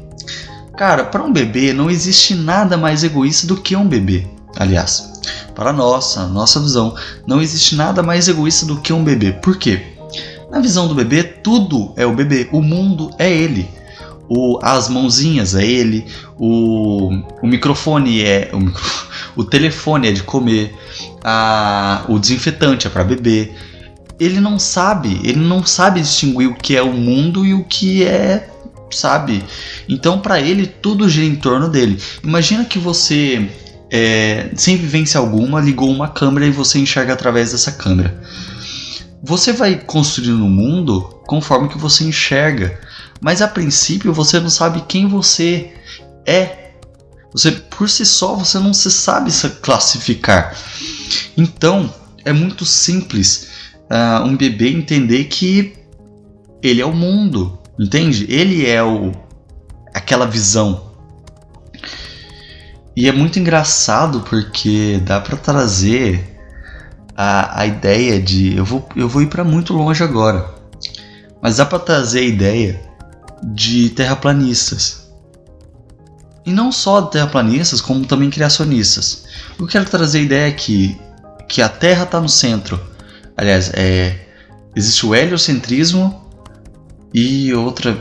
Cara, 0.76 1.04
para 1.04 1.22
um 1.22 1.32
bebê 1.32 1.72
não 1.72 1.90
existe 1.90 2.34
nada 2.34 2.76
mais 2.76 3.02
egoísta 3.02 3.46
do 3.46 3.56
que 3.56 3.74
um 3.74 3.88
bebê. 3.88 4.26
Aliás, 4.56 5.09
para 5.60 5.74
nossa, 5.74 6.26
nossa 6.26 6.58
visão, 6.58 6.96
não 7.26 7.42
existe 7.42 7.76
nada 7.76 8.02
mais 8.02 8.26
egoísta 8.26 8.64
do 8.64 8.80
que 8.80 8.94
um 8.94 9.04
bebê. 9.04 9.30
Por 9.30 9.58
quê? 9.58 9.82
Na 10.50 10.58
visão 10.58 10.88
do 10.88 10.94
bebê, 10.94 11.22
tudo 11.22 11.92
é 11.98 12.06
o 12.06 12.14
bebê, 12.14 12.48
o 12.50 12.62
mundo 12.62 13.10
é 13.18 13.30
ele. 13.30 13.68
O, 14.26 14.58
as 14.62 14.88
mãozinhas 14.88 15.54
é 15.54 15.62
ele, 15.62 16.06
o, 16.38 17.10
o 17.42 17.46
microfone 17.46 18.22
é. 18.22 18.50
O, 18.54 18.72
o 19.42 19.44
telefone 19.44 20.08
é 20.08 20.12
de 20.12 20.22
comer, 20.22 20.74
a, 21.22 22.06
o 22.08 22.18
desinfetante 22.18 22.86
é 22.86 22.90
para 22.90 23.04
beber. 23.04 23.54
ele 24.18 24.40
não 24.40 24.58
sabe, 24.58 25.20
ele 25.22 25.40
não 25.40 25.62
sabe 25.66 26.00
distinguir 26.00 26.48
o 26.48 26.54
que 26.54 26.74
é 26.74 26.80
o 26.80 26.90
mundo 26.90 27.44
e 27.44 27.52
o 27.52 27.64
que 27.64 28.02
é, 28.02 28.48
sabe? 28.90 29.44
Então, 29.86 30.20
para 30.20 30.40
ele, 30.40 30.66
tudo 30.66 31.06
gira 31.06 31.26
em 31.26 31.36
torno 31.36 31.68
dele. 31.68 32.00
Imagina 32.24 32.64
que 32.64 32.78
você, 32.78 33.46
é, 33.90 34.50
sem 34.54 34.76
vivência 34.76 35.18
alguma, 35.18 35.60
ligou 35.60 35.90
uma 35.90 36.08
câmera 36.08 36.46
e 36.46 36.50
você 36.50 36.78
enxerga 36.78 37.12
através 37.12 37.52
dessa 37.52 37.72
câmera. 37.72 38.22
Você 39.22 39.52
vai 39.52 39.76
construindo 39.76 40.40
o 40.40 40.46
um 40.46 40.50
mundo 40.50 41.02
conforme 41.26 41.68
que 41.68 41.76
você 41.76 42.04
enxerga, 42.04 42.80
mas 43.20 43.42
a 43.42 43.48
princípio 43.48 44.12
você 44.12 44.40
não 44.40 44.48
sabe 44.48 44.84
quem 44.88 45.08
você 45.08 45.72
é. 46.24 46.70
Você 47.32 47.52
por 47.52 47.88
si 47.88 48.06
só 48.06 48.34
você 48.34 48.58
não 48.58 48.72
se 48.72 48.90
sabe 48.90 49.30
se 49.30 49.48
classificar. 49.48 50.56
Então 51.36 51.92
é 52.24 52.32
muito 52.32 52.64
simples 52.64 53.48
uh, 53.90 54.24
um 54.24 54.36
bebê 54.36 54.70
entender 54.70 55.24
que 55.24 55.74
ele 56.62 56.80
é 56.80 56.86
o 56.86 56.92
mundo, 56.92 57.58
entende? 57.78 58.26
Ele 58.28 58.66
é 58.66 58.82
o 58.82 59.12
aquela 59.92 60.26
visão. 60.26 60.89
E 62.96 63.08
é 63.08 63.12
muito 63.12 63.38
engraçado 63.38 64.20
porque 64.20 65.00
dá 65.04 65.20
para 65.20 65.36
trazer 65.36 66.38
a, 67.16 67.60
a 67.60 67.66
ideia 67.66 68.20
de 68.20 68.56
eu 68.56 68.64
vou, 68.64 68.88
eu 68.96 69.08
vou 69.08 69.22
ir 69.22 69.28
para 69.28 69.44
muito 69.44 69.72
longe 69.72 70.02
agora, 70.02 70.52
mas 71.40 71.58
dá 71.58 71.66
para 71.66 71.78
trazer 71.78 72.20
a 72.20 72.24
ideia 72.24 72.80
de 73.42 73.90
terraplanistas. 73.90 75.08
E 76.44 76.52
não 76.52 76.72
só 76.72 77.02
terraplanistas, 77.02 77.80
como 77.80 78.04
também 78.06 78.30
criacionistas. 78.30 79.24
Eu 79.58 79.66
quero 79.66 79.84
trazer 79.84 80.18
a 80.18 80.22
ideia 80.22 80.48
aqui 80.48 80.98
que 81.48 81.60
a 81.60 81.68
Terra 81.68 82.04
está 82.04 82.20
no 82.20 82.28
centro. 82.28 82.80
Aliás, 83.36 83.70
é, 83.74 84.18
existe 84.74 85.04
o 85.04 85.14
heliocentrismo 85.14 86.24
e 87.12 87.52
outra 87.54 87.94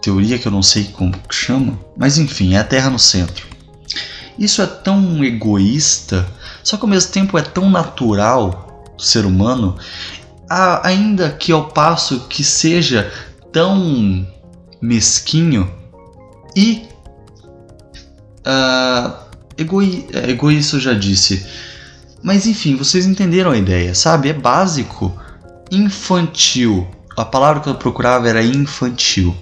teoria 0.00 0.38
que 0.38 0.46
eu 0.46 0.52
não 0.52 0.62
sei 0.62 0.84
como 0.84 1.14
chama, 1.30 1.78
mas 1.96 2.18
enfim, 2.18 2.54
é 2.54 2.58
a 2.58 2.64
Terra 2.64 2.90
no 2.90 2.98
centro. 2.98 3.53
Isso 4.38 4.60
é 4.62 4.66
tão 4.66 5.24
egoísta, 5.24 6.26
só 6.62 6.76
que 6.76 6.82
ao 6.82 6.88
mesmo 6.88 7.12
tempo 7.12 7.38
é 7.38 7.42
tão 7.42 7.70
natural 7.70 8.92
do 8.96 9.02
ser 9.02 9.24
humano, 9.24 9.76
ainda 10.82 11.30
que 11.30 11.52
ao 11.52 11.68
passo 11.68 12.26
que 12.28 12.42
seja 12.42 13.12
tão 13.52 14.26
mesquinho 14.80 15.70
e 16.56 16.86
uh, 18.46 19.14
egoi 19.56 20.06
egoísta, 20.28 20.76
eu 20.76 20.80
já 20.80 20.92
disse. 20.92 21.46
Mas 22.22 22.46
enfim, 22.46 22.76
vocês 22.76 23.06
entenderam 23.06 23.50
a 23.50 23.56
ideia, 23.56 23.94
sabe? 23.94 24.28
É 24.28 24.32
básico, 24.32 25.16
infantil. 25.70 26.88
A 27.16 27.24
palavra 27.24 27.62
que 27.62 27.68
eu 27.68 27.74
procurava 27.74 28.28
era 28.28 28.42
infantil. 28.42 29.36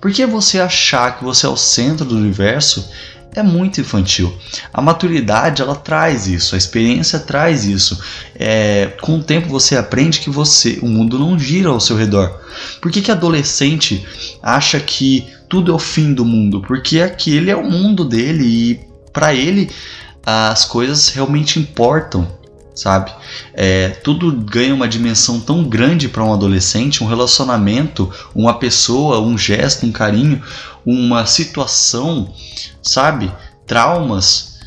Porque 0.00 0.26
você 0.26 0.60
achar 0.60 1.18
que 1.18 1.24
você 1.24 1.46
é 1.46 1.48
o 1.48 1.56
centro 1.56 2.04
do 2.04 2.16
universo 2.16 2.88
é 3.36 3.42
muito 3.42 3.80
infantil. 3.80 4.36
A 4.72 4.80
maturidade 4.80 5.62
ela 5.62 5.74
traz 5.74 6.26
isso, 6.26 6.54
a 6.54 6.58
experiência 6.58 7.18
traz 7.18 7.64
isso. 7.64 8.00
É, 8.34 8.92
com 9.00 9.18
o 9.18 9.22
tempo 9.22 9.48
você 9.48 9.76
aprende 9.76 10.20
que 10.20 10.30
você, 10.30 10.78
o 10.82 10.86
mundo 10.86 11.18
não 11.18 11.38
gira 11.38 11.68
ao 11.68 11.80
seu 11.80 11.96
redor. 11.96 12.40
Por 12.80 12.90
que, 12.90 13.02
que 13.02 13.10
adolescente 13.10 14.06
acha 14.42 14.80
que 14.80 15.26
tudo 15.48 15.70
é 15.70 15.74
o 15.74 15.78
fim 15.78 16.14
do 16.14 16.24
mundo? 16.24 16.62
Porque 16.62 17.00
aquele 17.00 17.50
é 17.50 17.56
o 17.56 17.68
mundo 17.68 18.04
dele 18.04 18.44
e 18.44 18.80
para 19.12 19.34
ele 19.34 19.70
as 20.24 20.64
coisas 20.64 21.10
realmente 21.10 21.60
importam 21.60 22.26
sabe? 22.76 23.10
É, 23.54 23.88
tudo 23.88 24.30
ganha 24.30 24.74
uma 24.74 24.86
dimensão 24.86 25.40
tão 25.40 25.64
grande 25.64 26.08
para 26.08 26.22
um 26.22 26.32
adolescente, 26.32 27.02
um 27.02 27.08
relacionamento, 27.08 28.12
uma 28.34 28.54
pessoa, 28.54 29.20
um 29.20 29.36
gesto, 29.36 29.86
um 29.86 29.90
carinho, 29.90 30.42
uma 30.84 31.26
situação, 31.26 32.32
sabe? 32.82 33.32
Traumas, 33.66 34.60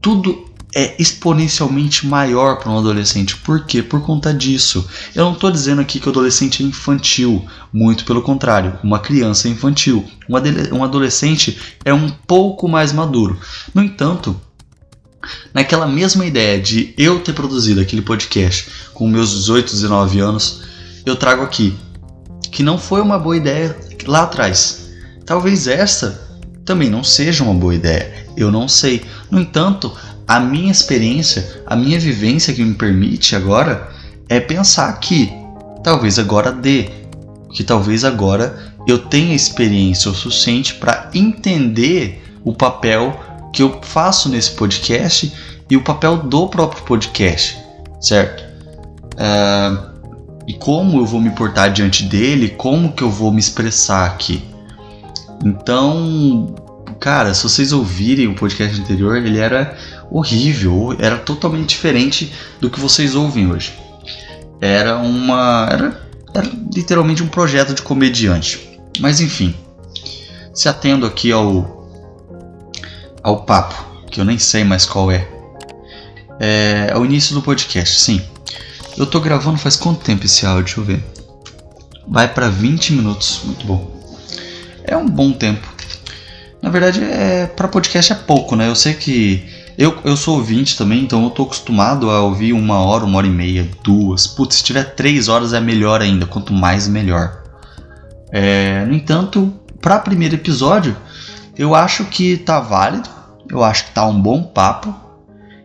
tudo 0.00 0.52
é 0.74 0.96
exponencialmente 0.98 2.06
maior 2.06 2.58
para 2.58 2.70
um 2.70 2.78
adolescente. 2.78 3.36
Por 3.36 3.66
quê? 3.66 3.82
Por 3.82 4.00
conta 4.02 4.32
disso. 4.32 4.88
Eu 5.14 5.26
não 5.26 5.34
estou 5.34 5.50
dizendo 5.50 5.82
aqui 5.82 6.00
que 6.00 6.08
o 6.08 6.10
adolescente 6.10 6.62
é 6.62 6.66
infantil, 6.66 7.46
muito 7.72 8.04
pelo 8.04 8.22
contrário, 8.22 8.78
uma 8.82 8.98
criança 8.98 9.48
é 9.48 9.50
infantil. 9.50 10.04
Um 10.28 10.82
adolescente 10.82 11.58
é 11.84 11.92
um 11.92 12.08
pouco 12.08 12.68
mais 12.68 12.92
maduro. 12.92 13.38
No 13.74 13.82
entanto, 13.82 14.38
naquela 15.52 15.86
mesma 15.86 16.24
ideia 16.24 16.60
de 16.60 16.94
eu 16.96 17.20
ter 17.20 17.32
produzido 17.32 17.80
aquele 17.80 18.02
podcast 18.02 18.68
com 18.94 19.08
meus 19.08 19.30
18, 19.30 19.72
19 19.72 20.20
anos, 20.20 20.62
eu 21.04 21.16
trago 21.16 21.42
aqui 21.42 21.74
que 22.50 22.62
não 22.62 22.78
foi 22.78 23.00
uma 23.00 23.18
boa 23.18 23.36
ideia 23.36 23.76
lá 24.06 24.22
atrás. 24.22 24.90
Talvez 25.24 25.66
esta 25.66 26.20
também 26.64 26.90
não 26.90 27.02
seja 27.02 27.42
uma 27.42 27.54
boa 27.54 27.74
ideia. 27.74 28.26
Eu 28.36 28.50
não 28.50 28.68
sei. 28.68 29.02
No 29.30 29.40
entanto, 29.40 29.92
a 30.26 30.38
minha 30.38 30.70
experiência, 30.70 31.62
a 31.66 31.74
minha 31.74 31.98
vivência 31.98 32.54
que 32.54 32.64
me 32.64 32.74
permite 32.74 33.34
agora 33.34 33.90
é 34.28 34.40
pensar 34.40 34.92
que 35.00 35.32
talvez 35.82 36.18
agora 36.18 36.52
dê, 36.52 36.90
que 37.52 37.64
talvez 37.64 38.04
agora 38.04 38.72
eu 38.86 38.98
tenha 38.98 39.34
experiência 39.34 40.10
o 40.10 40.14
suficiente 40.14 40.74
para 40.74 41.10
entender 41.14 42.22
o 42.44 42.52
papel 42.52 43.18
que 43.52 43.62
eu 43.62 43.80
faço 43.82 44.28
nesse 44.28 44.52
podcast 44.52 45.32
e 45.68 45.76
o 45.76 45.82
papel 45.82 46.16
do 46.18 46.48
próprio 46.48 46.82
podcast, 46.84 47.58
certo? 48.00 48.42
Uh, 49.14 49.92
e 50.46 50.54
como 50.54 50.98
eu 50.98 51.06
vou 51.06 51.20
me 51.20 51.30
portar 51.30 51.72
diante 51.72 52.04
dele, 52.04 52.48
como 52.48 52.92
que 52.92 53.02
eu 53.02 53.10
vou 53.10 53.30
me 53.30 53.38
expressar 53.38 54.06
aqui. 54.06 54.42
Então, 55.44 56.54
cara, 56.98 57.34
se 57.34 57.42
vocês 57.42 57.72
ouvirem 57.72 58.28
o 58.28 58.34
podcast 58.34 58.80
anterior, 58.80 59.16
ele 59.16 59.38
era 59.38 59.76
horrível, 60.10 60.96
era 60.98 61.16
totalmente 61.16 61.70
diferente 61.70 62.32
do 62.60 62.70
que 62.70 62.80
vocês 62.80 63.14
ouvem 63.14 63.50
hoje. 63.50 63.72
Era 64.60 64.98
uma. 64.98 65.68
Era, 65.70 66.00
era 66.34 66.50
literalmente 66.72 67.22
um 67.22 67.28
projeto 67.28 67.74
de 67.74 67.82
comediante. 67.82 68.78
Mas 69.00 69.20
enfim, 69.20 69.54
se 70.54 70.68
atendo 70.68 71.06
aqui 71.06 71.32
ao 71.32 71.81
ao 73.22 73.42
papo, 73.44 73.74
que 74.10 74.20
eu 74.20 74.24
nem 74.24 74.38
sei 74.38 74.64
mais 74.64 74.84
qual 74.84 75.10
é. 75.10 75.28
É, 76.40 76.90
ao 76.92 77.04
início 77.04 77.34
do 77.34 77.42
podcast, 77.42 78.00
sim. 78.00 78.20
Eu 78.96 79.06
tô 79.06 79.20
gravando 79.20 79.58
faz 79.58 79.76
quanto 79.76 80.04
tempo 80.04 80.26
esse 80.26 80.44
áudio? 80.44 80.64
Deixa 80.64 80.80
eu 80.80 80.84
ver. 80.84 81.04
Vai 82.06 82.28
para 82.28 82.48
20 82.48 82.94
minutos, 82.94 83.40
muito 83.44 83.64
bom. 83.66 83.90
É 84.84 84.96
um 84.96 85.08
bom 85.08 85.32
tempo. 85.32 85.66
Na 86.60 86.70
verdade, 86.70 87.02
é 87.02 87.46
para 87.46 87.68
podcast 87.68 88.12
é 88.12 88.16
pouco, 88.16 88.54
né? 88.56 88.68
Eu 88.68 88.74
sei 88.74 88.94
que 88.94 89.44
eu, 89.78 89.98
eu 90.04 90.16
sou 90.16 90.36
ouvinte 90.36 90.76
também, 90.76 91.00
então 91.02 91.24
eu 91.24 91.30
tô 91.30 91.44
acostumado 91.44 92.10
a 92.10 92.20
ouvir 92.20 92.52
uma 92.52 92.80
hora, 92.80 93.04
uma 93.04 93.18
hora 93.18 93.26
e 93.26 93.30
meia, 93.30 93.68
duas. 93.82 94.26
Putz, 94.26 94.56
se 94.56 94.64
tiver 94.64 94.94
três 94.94 95.28
horas 95.28 95.52
é 95.52 95.60
melhor 95.60 96.02
ainda, 96.02 96.26
quanto 96.26 96.52
mais 96.52 96.86
melhor. 96.86 97.42
É, 98.30 98.84
no 98.84 98.94
entanto, 98.94 99.52
para 99.80 99.98
primeiro 99.98 100.34
episódio, 100.34 100.96
eu 101.56 101.74
acho 101.74 102.04
que 102.06 102.36
tá 102.36 102.60
válido, 102.60 103.08
eu 103.48 103.62
acho 103.62 103.86
que 103.86 103.92
tá 103.92 104.06
um 104.06 104.20
bom 104.20 104.42
papo. 104.42 104.94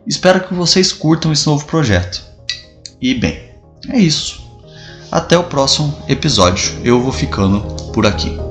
Espero 0.05 0.47
que 0.47 0.53
vocês 0.53 0.91
curtam 0.91 1.31
esse 1.31 1.47
novo 1.47 1.65
projeto. 1.65 2.23
E 3.01 3.13
bem, 3.13 3.51
é 3.89 3.97
isso. 3.97 4.45
Até 5.11 5.37
o 5.37 5.43
próximo 5.43 5.97
episódio. 6.07 6.79
Eu 6.83 7.01
vou 7.01 7.11
ficando 7.11 7.61
por 7.91 8.05
aqui. 8.05 8.46